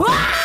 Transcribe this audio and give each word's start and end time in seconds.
I 0.00 0.37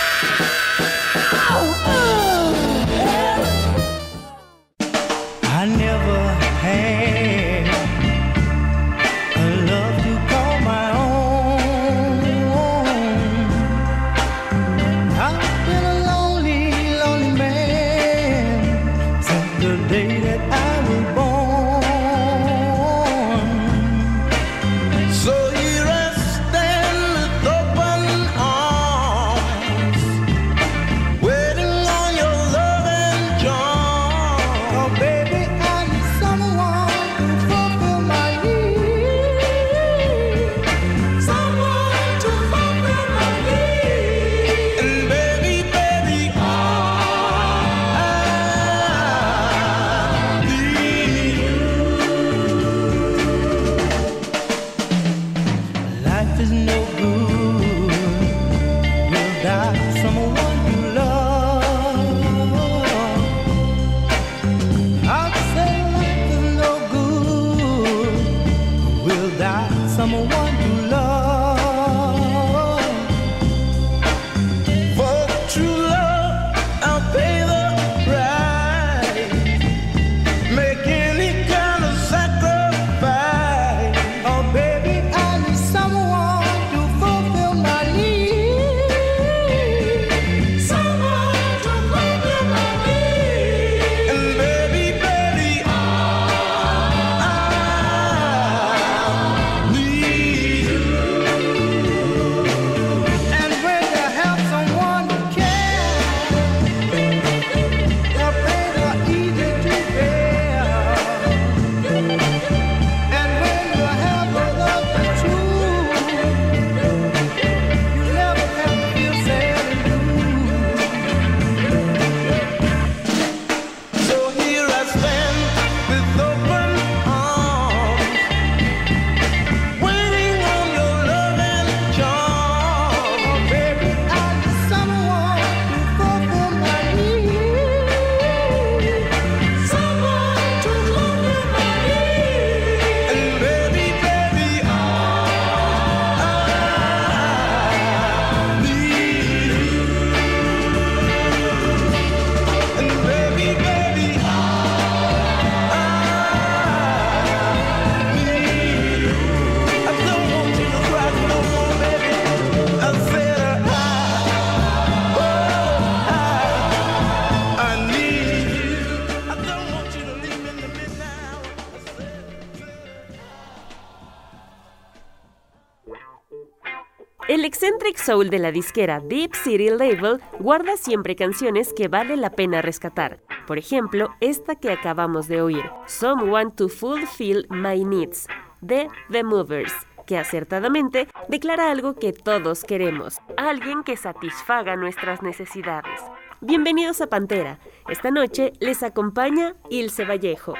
soul 178.06 178.30
de 178.30 178.40
la 178.40 178.52
disquera 178.52 179.00
Deep 179.00 179.34
City 179.34 179.70
Label 179.70 180.20
guarda 180.40 180.76
siempre 180.76 181.16
canciones 181.16 181.74
que 181.74 181.88
vale 181.88 182.18
la 182.18 182.32
pena 182.32 182.62
rescatar. 182.62 183.20
Por 183.48 183.58
ejemplo, 183.58 184.10
esta 184.20 184.56
que 184.56 184.72
acabamos 184.72 185.28
de 185.28 185.42
oír, 185.42 185.64
Someone 185.86 186.52
to 186.52 186.68
Fulfill 186.68 187.48
My 187.50 187.84
Needs, 187.84 188.28
de 188.62 188.88
The 189.10 189.24
Movers, 189.24 189.74
que 190.06 190.18
acertadamente 190.18 191.08
declara 191.30 191.72
algo 191.72 191.96
que 191.96 192.12
todos 192.12 192.64
queremos, 192.64 193.20
alguien 193.38 193.84
que 193.84 193.96
satisfaga 193.96 194.76
nuestras 194.76 195.22
necesidades. 195.22 196.02
Bienvenidos 196.42 197.00
a 197.00 197.08
Pantera. 197.08 197.60
Esta 197.88 198.12
noche 198.12 198.52
les 198.60 198.84
acompaña 198.84 199.56
Ilse 199.70 200.04
Vallejo. 200.04 200.56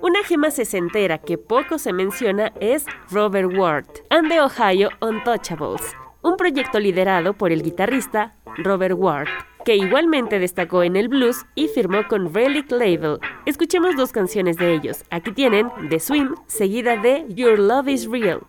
Una 0.00 0.22
gema 0.22 0.50
sesentera 0.50 1.18
que 1.18 1.38
poco 1.38 1.78
se 1.78 1.92
menciona 1.92 2.52
es 2.60 2.86
Robert 3.10 3.52
Ward 3.56 3.86
and 4.10 4.28
the 4.28 4.40
Ohio 4.40 4.90
Untouchables, 5.00 5.82
un 6.24 6.36
proyecto 6.36 6.80
liderado 6.80 7.34
por 7.34 7.52
el 7.52 7.62
guitarrista 7.62 8.34
Robert 8.56 8.96
Ward, 8.96 9.28
que 9.64 9.76
igualmente 9.76 10.38
destacó 10.38 10.82
en 10.82 10.96
el 10.96 11.08
blues 11.08 11.44
y 11.54 11.68
firmó 11.68 12.08
con 12.08 12.32
Relic 12.34 12.70
Label. 12.72 13.18
Escuchemos 13.46 13.94
dos 13.94 14.10
canciones 14.10 14.56
de 14.56 14.74
ellos. 14.74 15.04
Aquí 15.10 15.32
tienen 15.32 15.70
The 15.90 16.00
Swim, 16.00 16.34
seguida 16.46 16.96
de 16.96 17.26
Your 17.28 17.58
Love 17.58 17.88
is 17.88 18.10
Real. 18.10 18.40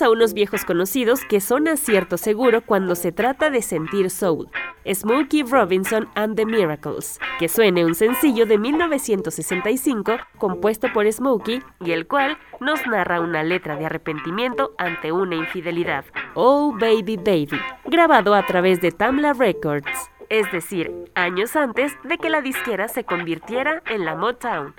A 0.00 0.10
unos 0.10 0.34
viejos 0.34 0.64
conocidos 0.64 1.24
que 1.24 1.40
son 1.40 1.68
acierto 1.68 2.16
seguro 2.16 2.62
cuando 2.62 2.96
se 2.96 3.12
trata 3.12 3.48
de 3.50 3.62
sentir 3.62 4.10
soul. 4.10 4.48
Smokey 4.92 5.44
Robinson 5.44 6.08
and 6.16 6.34
the 6.36 6.44
Miracles, 6.44 7.20
que 7.38 7.48
suene 7.48 7.84
un 7.84 7.94
sencillo 7.94 8.44
de 8.44 8.58
1965 8.58 10.16
compuesto 10.38 10.92
por 10.92 11.10
Smokey 11.10 11.62
y 11.80 11.92
el 11.92 12.08
cual 12.08 12.38
nos 12.60 12.84
narra 12.88 13.20
una 13.20 13.44
letra 13.44 13.76
de 13.76 13.86
arrepentimiento 13.86 14.74
ante 14.78 15.12
una 15.12 15.36
infidelidad. 15.36 16.04
Oh 16.34 16.72
Baby 16.72 17.16
Baby, 17.16 17.60
grabado 17.84 18.34
a 18.34 18.44
través 18.44 18.80
de 18.80 18.90
Tamla 18.90 19.32
Records, 19.32 20.10
es 20.28 20.50
decir, 20.50 20.92
años 21.14 21.54
antes 21.54 21.92
de 22.02 22.18
que 22.18 22.30
la 22.30 22.40
disquera 22.42 22.88
se 22.88 23.04
convirtiera 23.04 23.80
en 23.86 24.04
la 24.04 24.16
Motown. 24.16 24.74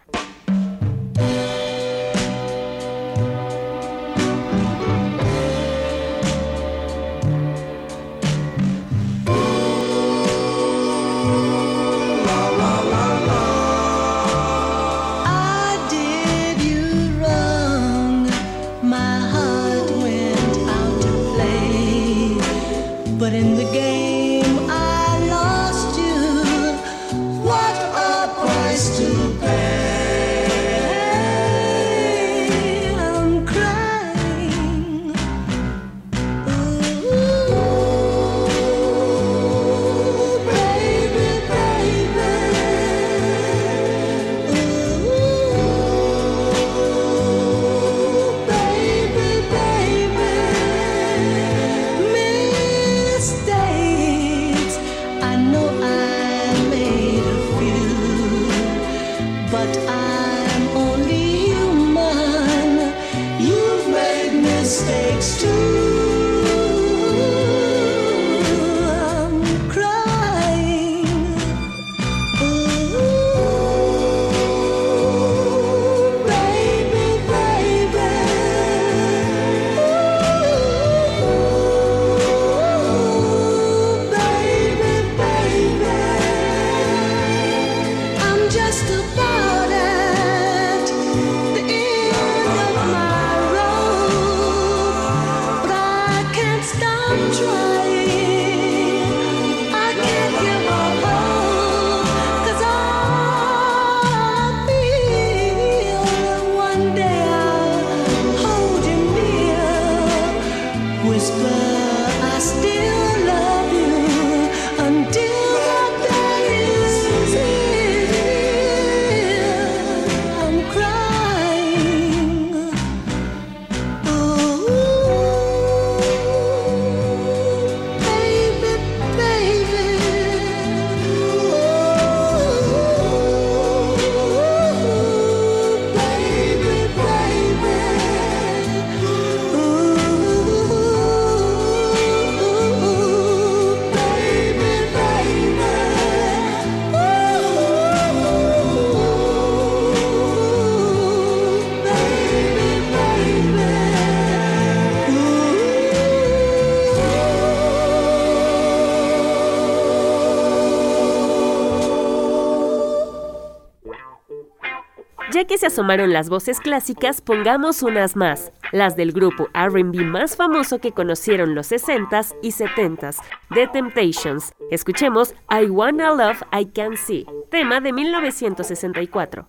Ya 165.36 165.44
que 165.44 165.58
se 165.58 165.66
asomaron 165.66 166.14
las 166.14 166.30
voces 166.30 166.62
clásicas, 166.62 167.20
pongamos 167.20 167.84
unas 167.84 168.16
más, 168.16 168.54
las 168.72 168.96
del 168.96 169.12
grupo 169.12 169.50
RB 169.54 170.06
más 170.06 170.38
famoso 170.38 170.80
que 170.80 170.94
conocieron 170.94 171.56
los 171.56 171.74
60s 171.74 172.34
y 172.42 172.54
70s, 172.54 173.18
The 173.54 173.68
Temptations. 173.68 174.54
Escuchemos 174.72 175.36
I 175.52 175.66
Wanna 175.66 176.14
Love 176.14 176.42
I 176.58 176.68
Can 176.68 176.96
See, 176.96 177.26
tema 177.52 177.82
de 177.82 177.92
1964. 177.92 179.46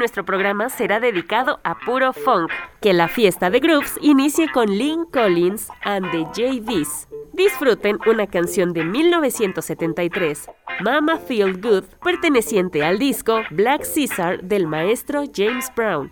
nuestro 0.00 0.24
programa 0.24 0.70
será 0.70 0.98
dedicado 0.98 1.60
a 1.62 1.78
puro 1.78 2.12
funk. 2.12 2.50
Que 2.80 2.92
la 2.92 3.06
fiesta 3.06 3.50
de 3.50 3.60
grooves 3.60 3.98
inicie 4.00 4.50
con 4.50 4.66
Lynn 4.68 5.04
Collins 5.04 5.68
and 5.82 6.10
the 6.10 6.26
JVs. 6.34 7.06
Disfruten 7.34 7.98
una 8.06 8.26
canción 8.26 8.72
de 8.72 8.82
1973, 8.82 10.50
Mama 10.80 11.18
Feel 11.18 11.60
Good, 11.60 11.84
perteneciente 12.02 12.82
al 12.84 12.98
disco 12.98 13.42
Black 13.50 13.82
Caesar 13.94 14.42
del 14.42 14.66
maestro 14.66 15.24
James 15.32 15.70
Brown. 15.76 16.10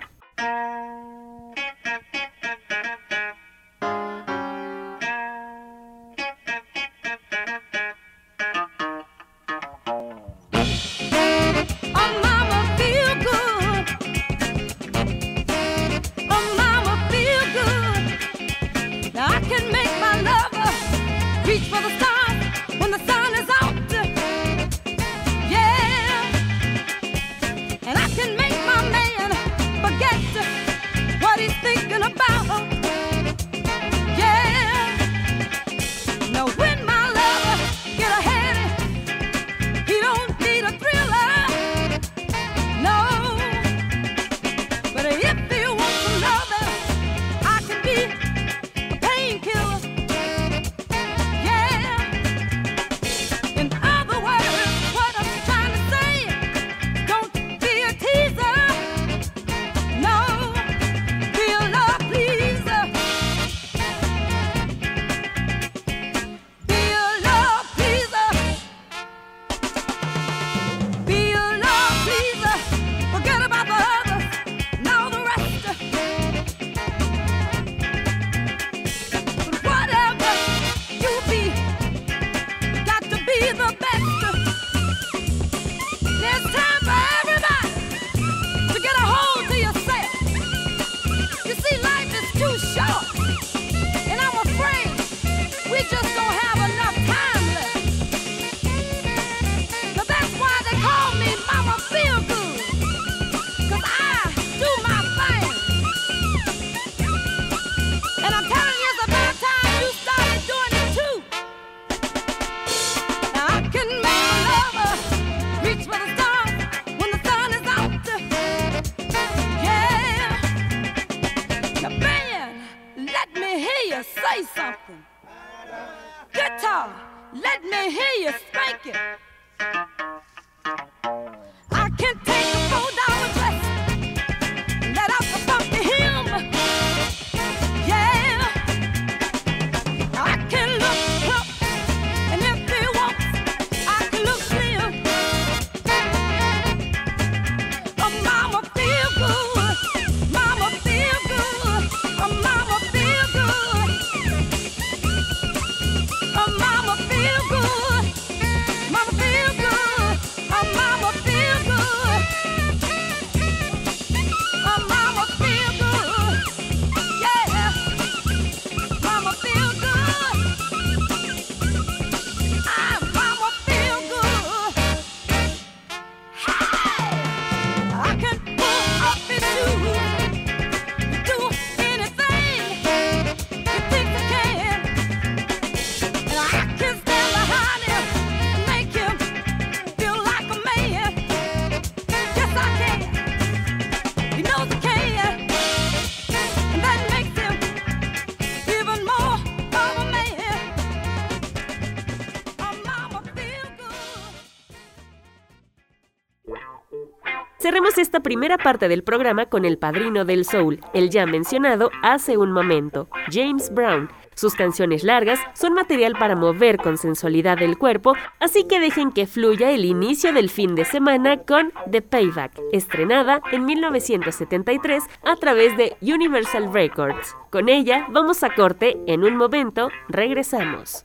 esta 208.19 208.25
primera 208.25 208.59
parte 208.59 208.89
del 208.89 209.05
programa 209.05 209.47
con 209.47 209.65
el 209.65 209.79
padrino 209.79 210.25
del 210.25 210.45
soul, 210.45 210.81
el 210.93 211.09
ya 211.09 211.25
mencionado 211.25 211.93
hace 212.03 212.37
un 212.37 212.51
momento, 212.51 213.09
James 213.31 213.73
Brown. 213.73 214.11
Sus 214.35 214.57
canciones 214.57 215.05
largas 215.05 215.39
son 215.55 215.75
material 215.75 216.15
para 216.19 216.35
mover 216.35 216.79
con 216.79 216.99
sensualidad 216.99 217.63
el 217.63 217.79
cuerpo, 217.79 218.15
así 218.41 218.65
que 218.65 218.81
dejen 218.81 219.13
que 219.13 219.29
fluya 219.29 219.71
el 219.71 219.85
inicio 219.85 220.33
del 220.33 220.51
fin 220.51 220.75
de 220.75 220.85
semana 220.85 221.37
con 221.37 221.73
The 221.89 222.03
Payback, 222.03 222.59
estrenada 222.73 223.41
en 223.53 223.65
1973 223.67 225.05
a 225.23 225.37
través 225.37 225.77
de 225.77 225.97
Universal 226.03 226.73
Records. 226.73 227.37
Con 227.51 227.69
ella 227.69 228.09
vamos 228.11 228.43
a 228.43 228.53
corte, 228.53 228.99
en 229.07 229.23
un 229.23 229.37
momento 229.37 229.91
regresamos. 230.09 231.05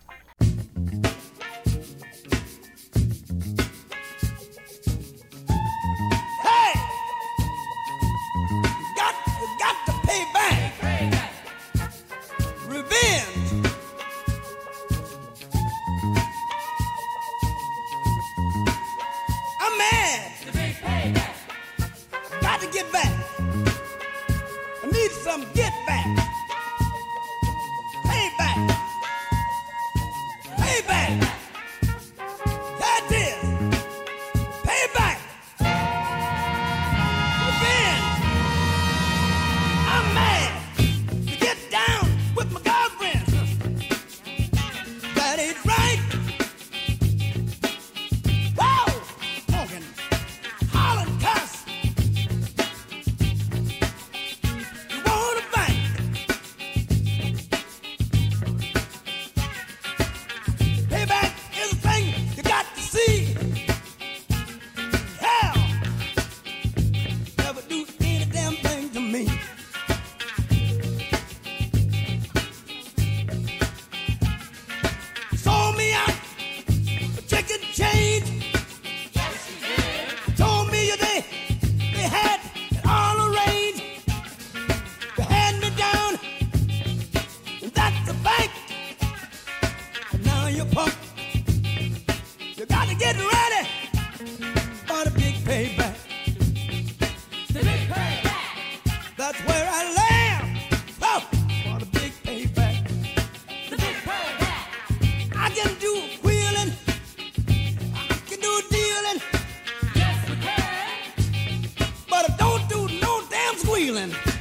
feeling. 113.84 114.33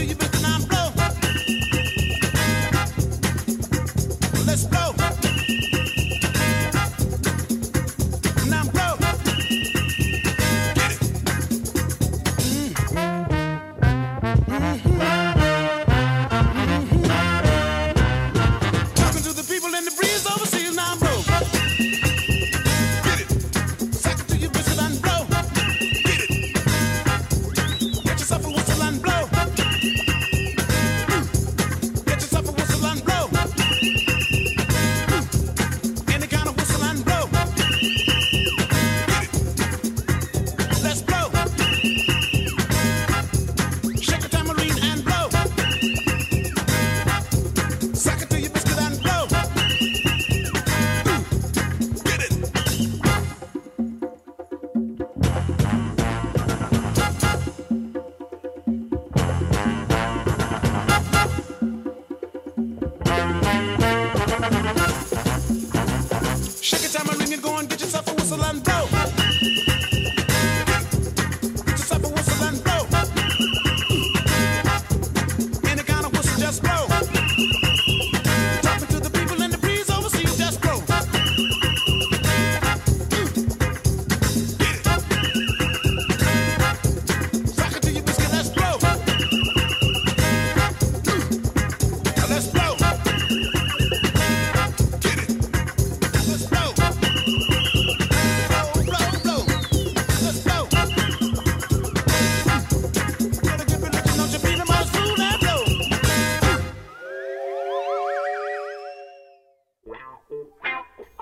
do 0.00 0.06
you 0.06 0.29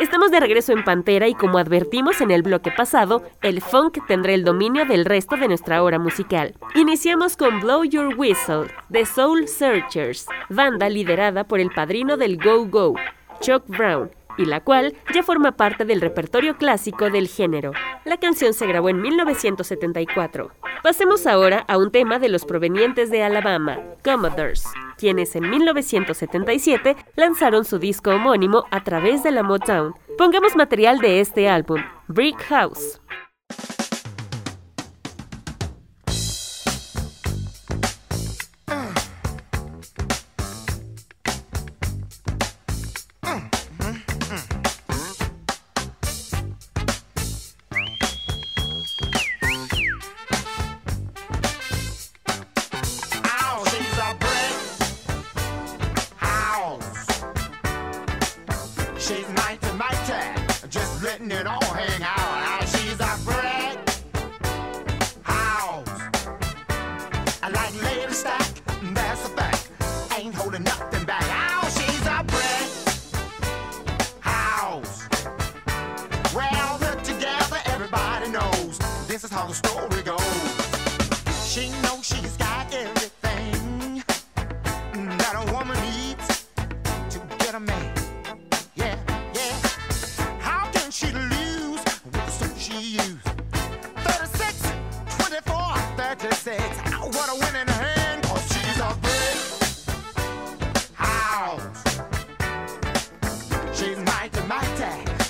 Estamos 0.09 0.31
de 0.31 0.41
regreso 0.41 0.73
en 0.73 0.85
Pantera 0.85 1.29
y 1.29 1.35
como 1.35 1.59
advertimos 1.59 2.23
en 2.23 2.31
el 2.31 2.41
bloque 2.43 2.71
pasado, 2.71 3.23
el 3.43 3.61
funk 3.61 3.99
tendrá 4.07 4.33
el 4.33 4.43
dominio 4.43 4.87
del 4.87 5.05
resto 5.05 5.37
de 5.37 5.49
nuestra 5.49 5.83
hora 5.83 5.99
musical. 5.99 6.55
Iniciamos 6.75 7.37
con 7.37 7.61
Blow 7.61 7.85
Your 7.85 8.15
Whistle, 8.17 8.69
de 8.89 9.05
Soul 9.05 9.47
Searchers, 9.47 10.27
banda 10.49 10.89
liderada 10.89 11.45
por 11.45 11.61
el 11.61 11.71
padrino 11.71 12.17
del 12.17 12.39
go-go, 12.39 12.95
Chuck 13.43 13.67
Brown, 13.67 14.11
y 14.39 14.47
la 14.47 14.61
cual 14.61 14.95
ya 15.13 15.23
forma 15.23 15.53
parte 15.53 15.85
del 15.85 16.01
repertorio 16.01 16.57
clásico 16.57 17.11
del 17.11 17.29
género. 17.29 17.73
La 18.07 18.17
canción 18.17 18.55
se 18.55 18.67
grabó 18.67 18.89
en 18.89 19.03
1974. 19.03 20.51
Pasemos 20.83 21.27
ahora 21.27 21.67
a 21.69 21.77
un 21.77 21.91
tema 21.91 22.19
de 22.19 22.31
los 22.31 22.47
provenientes 22.47 23.11
de 23.11 23.25
Alabama, 23.25 23.79
Commodores, 24.03 24.65
quienes 24.99 25.35
en 25.37 25.49
1977 25.49 26.97
lanzaron 27.17 27.65
su 27.65 27.79
disco 27.79 28.11
homónimo 28.11 28.65
a 28.71 28.85
través 28.85 29.23
de 29.23 29.31
la 29.31 29.43
Motown. 29.43 29.95
Pongamos 30.19 30.57
material 30.57 30.99
de 30.99 31.21
este 31.21 31.49
álbum, 31.49 31.81
Brick 32.09 32.43
House. 32.49 33.01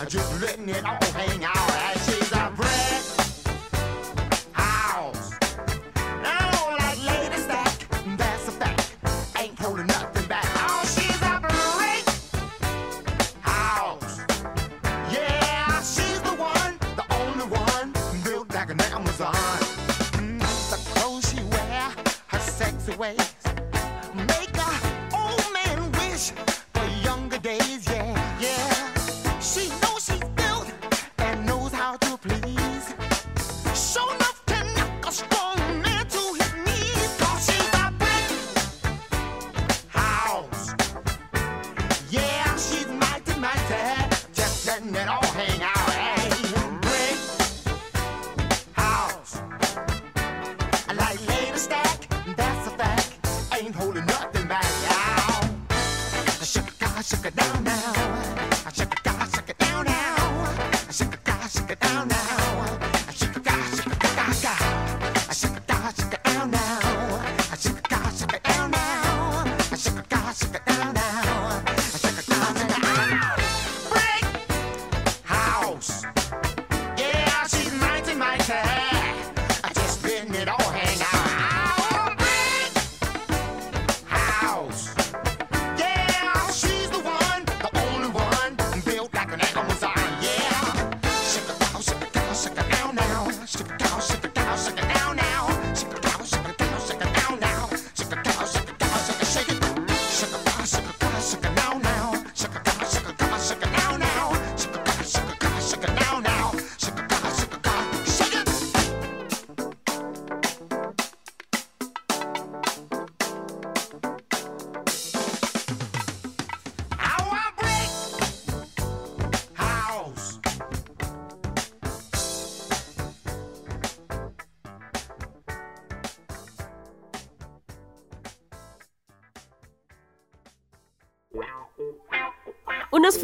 just 0.09 0.40
letting 0.40 0.68
it 0.71 0.85
out. 0.85 1.08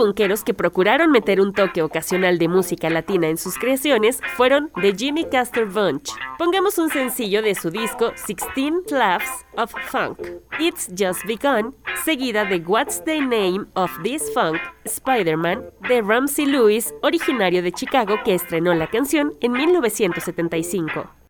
punkeros 0.05 0.45
que 0.45 0.53
procuraron 0.53 1.11
meter 1.11 1.41
un 1.41 1.55
toque 1.55 1.81
ocasional 1.81 2.37
de 2.37 2.47
música 2.47 2.91
latina 2.91 3.27
en 3.29 3.39
sus 3.39 3.57
creaciones 3.57 4.21
fueron 4.37 4.71
The 4.83 4.93
Jimmy 4.95 5.25
Castor 5.25 5.65
Bunch. 5.65 6.11
Pongamos 6.37 6.77
un 6.77 6.91
sencillo 6.91 7.41
de 7.41 7.55
su 7.55 7.71
disco 7.71 8.13
16 8.27 8.91
Laughs 8.91 9.47
of 9.57 9.73
Funk, 9.87 10.19
It's 10.61 10.91
Just 10.91 11.25
Begun, 11.25 11.75
seguida 12.05 12.45
de 12.45 12.59
What's 12.59 13.03
the 13.05 13.19
Name 13.19 13.65
of 13.73 13.91
This 14.03 14.31
Funk, 14.35 14.59
Spider-Man, 14.85 15.71
de 15.89 16.03
Ramsey 16.03 16.45
Lewis, 16.45 16.95
originario 17.01 17.63
de 17.63 17.73
Chicago, 17.73 18.17
que 18.27 18.35
estrenó 18.35 18.75
la 18.75 18.89
canción 18.89 19.33
en 19.41 19.53
1975. 19.53 21.24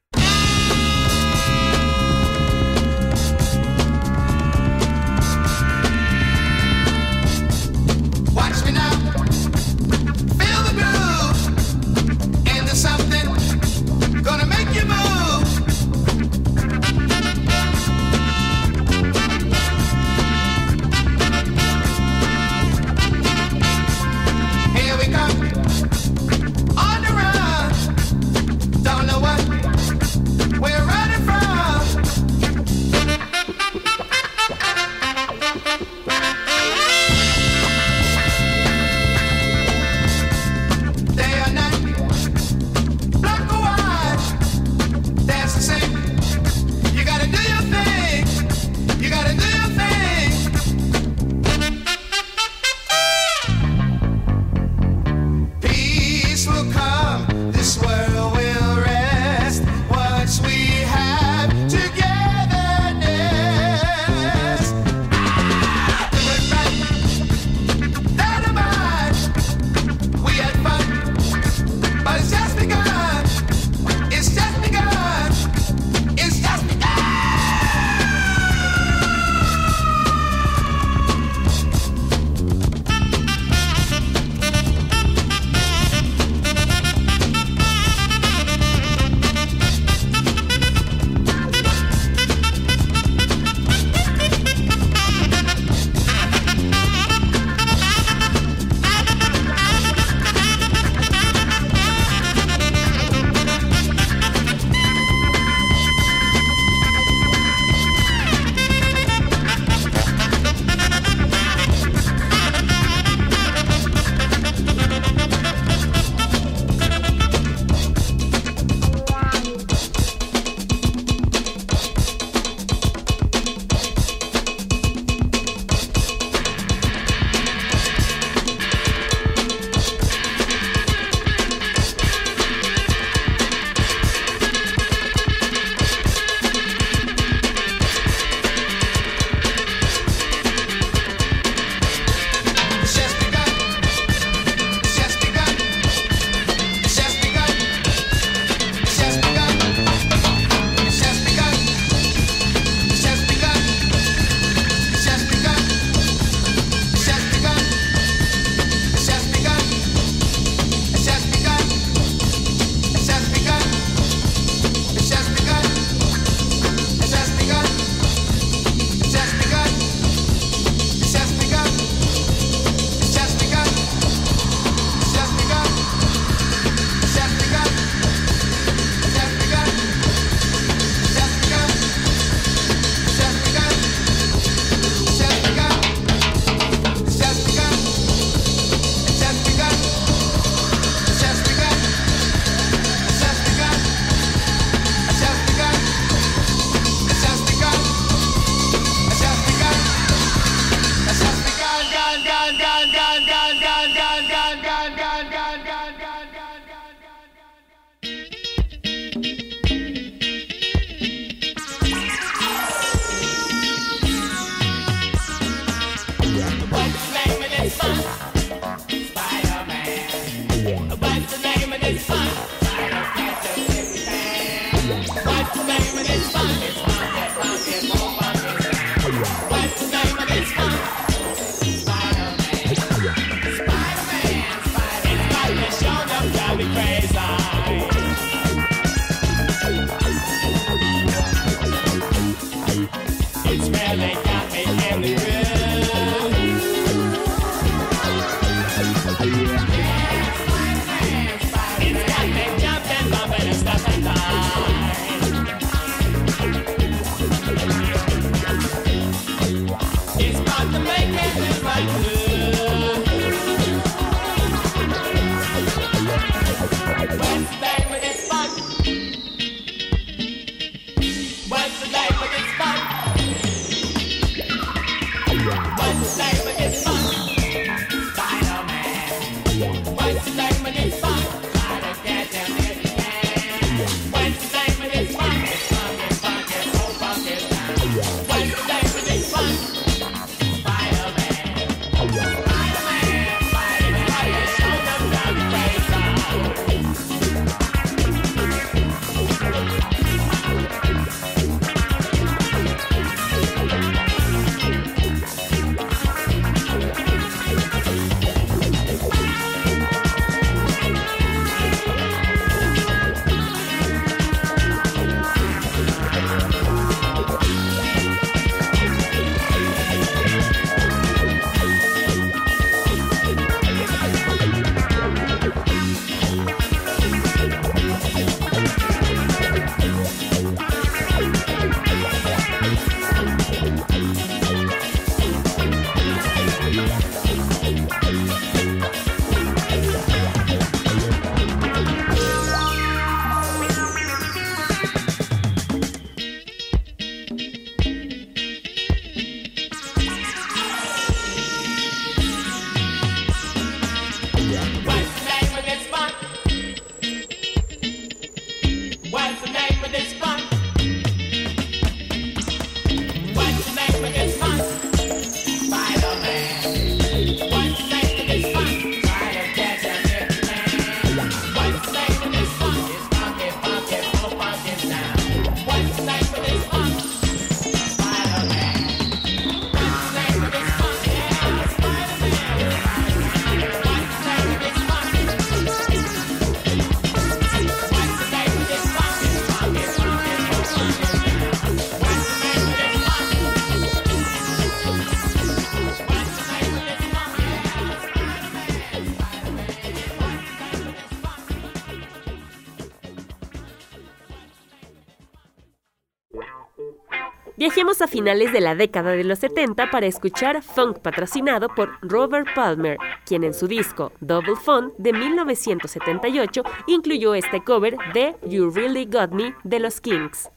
a 408.04 408.06
finales 408.06 408.52
de 408.52 408.60
la 408.60 408.74
década 408.74 409.12
de 409.12 409.24
los 409.24 409.38
70 409.38 409.90
para 409.90 410.06
escuchar 410.06 410.62
funk 410.62 410.98
patrocinado 410.98 411.68
por 411.68 411.90
Robert 412.02 412.46
Palmer, 412.54 412.98
quien 413.24 413.44
en 413.44 413.54
su 413.54 413.66
disco 413.66 414.12
Double 414.20 414.56
Fun 414.56 414.92
de 414.98 415.12
1978 415.12 416.62
incluyó 416.86 417.34
este 417.34 417.64
cover 417.64 417.96
de 418.12 418.36
You 418.46 418.70
Really 418.70 419.06
Got 419.06 419.32
Me 419.32 419.54
de 419.64 419.80
los 419.80 420.00
Kings. 420.00 420.50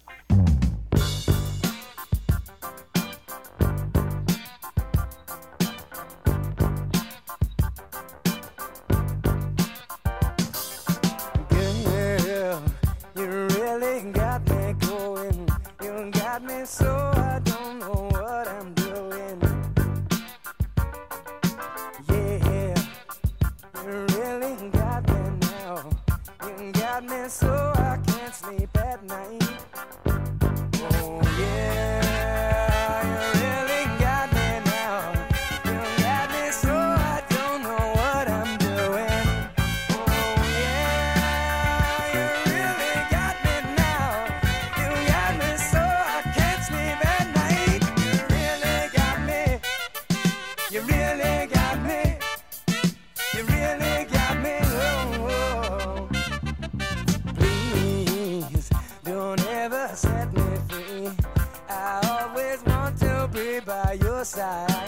side. 64.38 64.87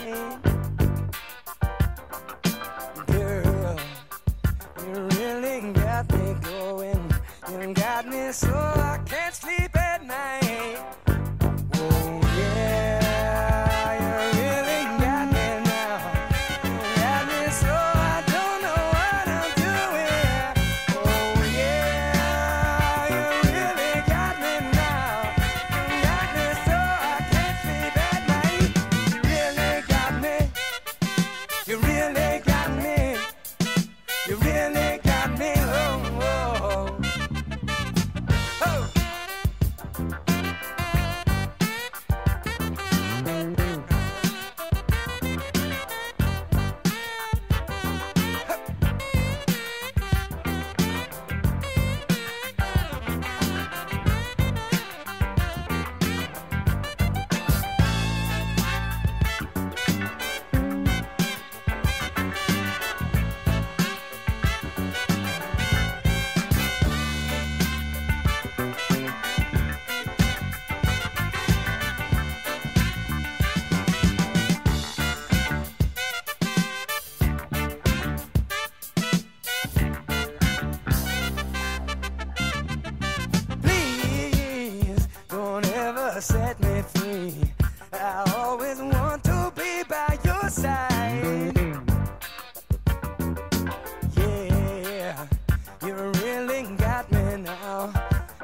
something 96.60 96.76
got 96.78 97.12
me 97.12 97.42
now. 97.44 97.92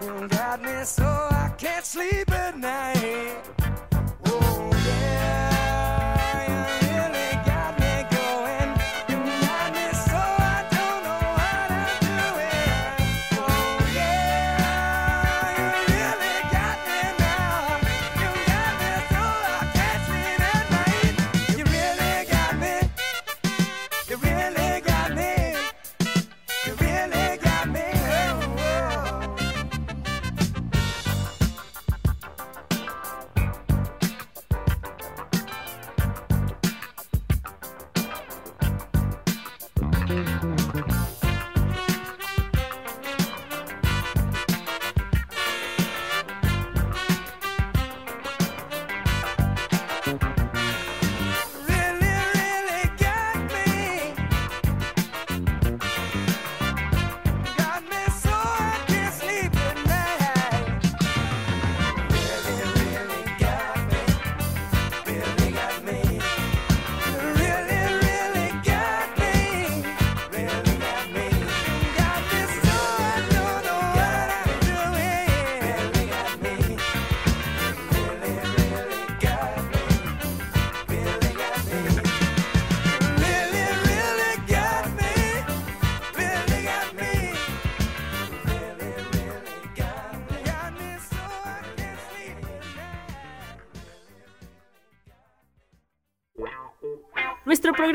You 0.02 0.28
got 0.28 0.62
me 0.62 0.84
so 0.84 1.04
I 1.04 1.52
can't 1.58 1.86
sleep 1.86 2.32
at 2.32 2.58
night. 2.58 2.95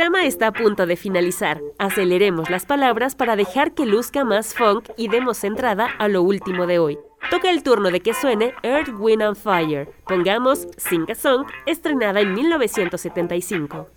Programa 0.01 0.25
está 0.25 0.47
a 0.47 0.53
punto 0.53 0.87
de 0.87 0.97
finalizar. 0.97 1.61
Aceleremos 1.79 2.49
las 2.49 2.65
palabras 2.65 3.15
para 3.15 3.37
dejar 3.37 3.75
que 3.75 3.85
luzca 3.85 4.25
más 4.25 4.55
funk 4.55 4.89
y 4.97 5.09
demos 5.09 5.45
entrada 5.45 5.91
a 5.99 6.09
lo 6.09 6.23
último 6.23 6.67
de 6.67 6.79
hoy. 6.79 6.99
Toca 7.31 7.51
el 7.51 7.63
turno 7.63 7.91
de 7.91 8.01
que 8.01 8.15
suene 8.15 8.55
Earth, 8.63 8.89
Wind 8.99 9.21
and 9.21 9.37
Fire. 9.37 9.93
Pongamos 10.07 10.69
Sing 10.79 11.05
a 11.11 11.15
Song, 11.15 11.45
estrenada 11.67 12.23
en 12.23 12.33
1975. 12.33 13.89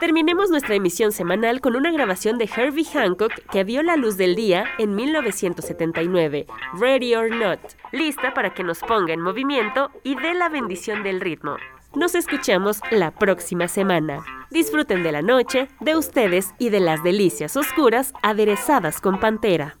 Terminemos 0.00 0.50
nuestra 0.50 0.74
emisión 0.74 1.10
semanal 1.10 1.60
con 1.60 1.74
una 1.74 1.90
grabación 1.90 2.36
de 2.36 2.50
Herbie 2.54 2.84
Hancock 2.84 3.32
que 3.50 3.64
vio 3.64 3.82
la 3.82 3.96
luz 3.96 4.18
del 4.18 4.34
día 4.34 4.66
en 4.78 4.94
1979, 4.94 6.46
Ready 6.78 7.14
or 7.14 7.30
Not, 7.30 7.60
lista 7.92 8.34
para 8.34 8.52
que 8.52 8.62
nos 8.62 8.80
ponga 8.80 9.14
en 9.14 9.20
movimiento 9.20 9.90
y 10.02 10.14
dé 10.16 10.34
la 10.34 10.50
bendición 10.50 11.02
del 11.02 11.20
ritmo. 11.20 11.56
Nos 11.94 12.14
escuchamos 12.14 12.80
la 12.90 13.10
próxima 13.10 13.68
semana. 13.68 14.22
Disfruten 14.50 15.02
de 15.02 15.12
la 15.12 15.22
noche, 15.22 15.68
de 15.80 15.96
ustedes 15.96 16.54
y 16.58 16.68
de 16.68 16.80
las 16.80 17.02
delicias 17.02 17.56
oscuras 17.56 18.12
aderezadas 18.22 19.00
con 19.00 19.18
pantera. 19.18 19.78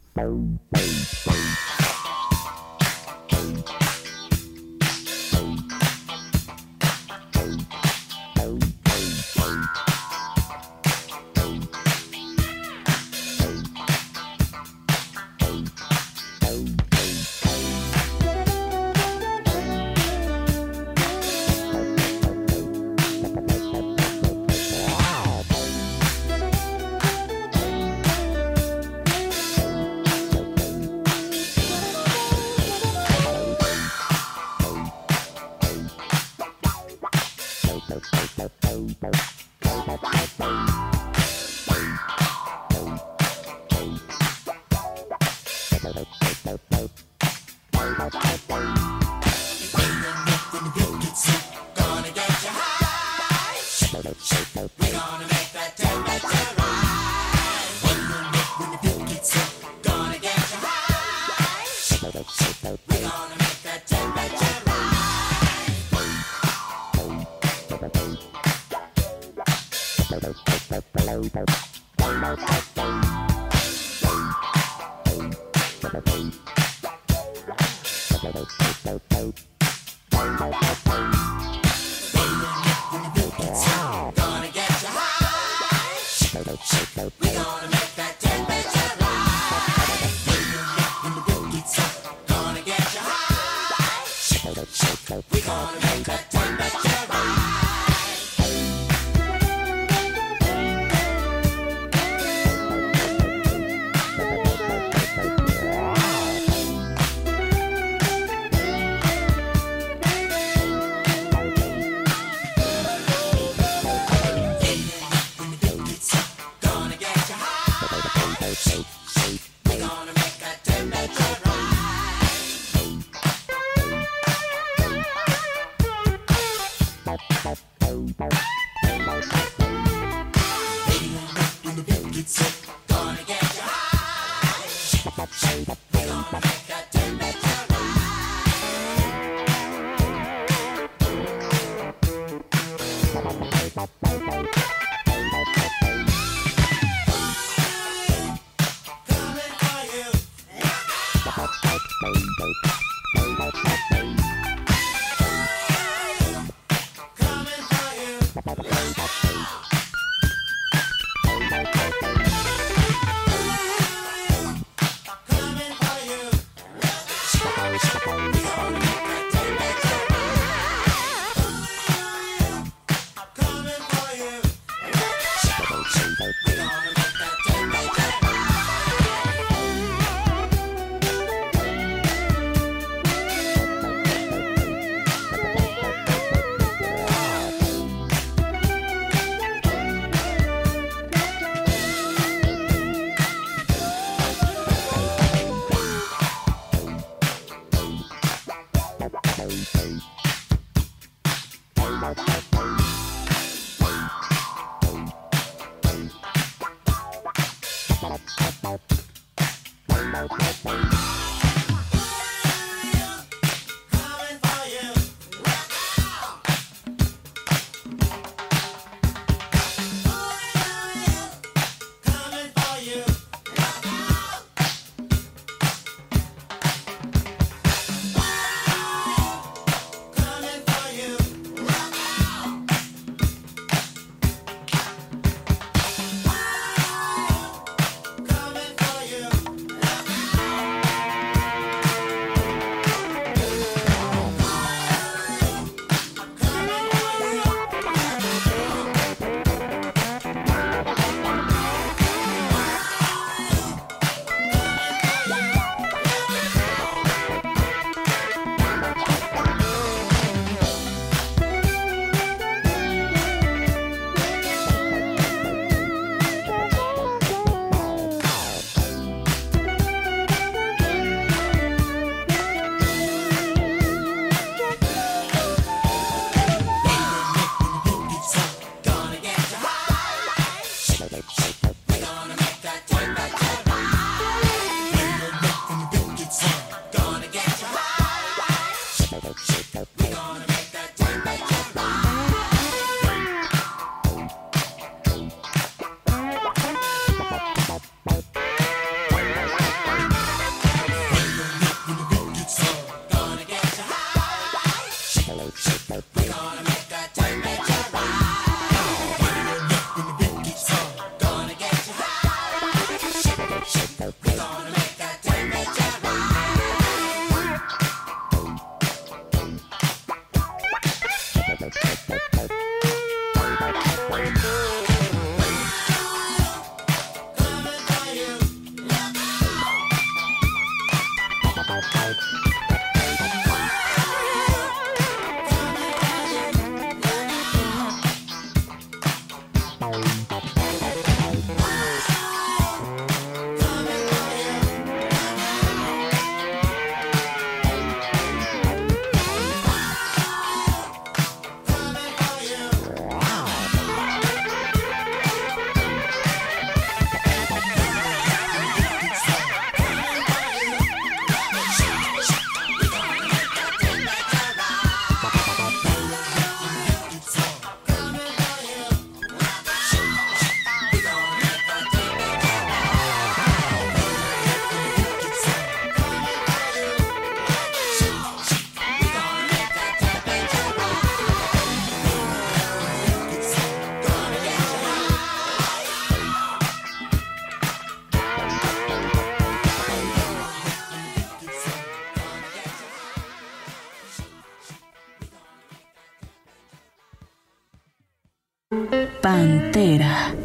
Pantera. 399.76 400.35